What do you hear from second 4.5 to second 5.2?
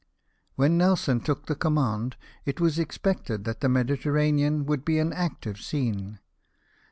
would be an